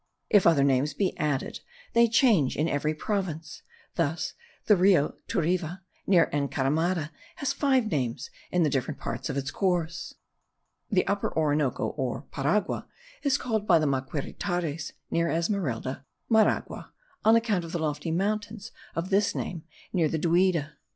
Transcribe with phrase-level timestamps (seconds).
[0.31, 1.59] If other names be added,
[1.93, 3.61] they change in every province.
[3.97, 4.33] Thus
[4.65, 9.51] the Rio Turiva, near the Encaramada, has five names in the different parts of its
[9.51, 10.15] course.
[10.89, 12.87] The Upper Orinoco, or Paragua,
[13.21, 16.89] is called by the Maquiritares (near Esmeralda) Maraguaca,
[17.23, 20.71] on account of the lofty mountains of this name near Duida.